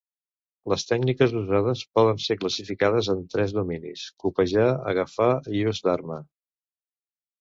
Les 0.71 0.85
tècniques 0.91 1.35
usades 1.41 1.83
poden 1.99 2.23
ser 2.23 2.37
classificades 2.43 3.11
en 3.15 3.21
tres 3.35 3.55
dominis: 3.59 4.07
copejar, 4.25 4.67
agafar, 4.95 5.29
i 5.59 5.63
ús 5.75 5.83
d'arma. 5.91 6.23